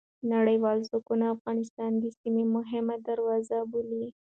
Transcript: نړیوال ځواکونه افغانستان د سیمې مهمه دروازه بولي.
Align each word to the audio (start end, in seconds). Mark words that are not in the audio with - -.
نړیوال 0.33 0.77
ځواکونه 0.87 1.25
افغانستان 1.35 1.91
د 1.97 2.05
سیمې 2.19 2.43
مهمه 2.55 2.95
دروازه 3.07 3.57
بولي. 3.71 4.05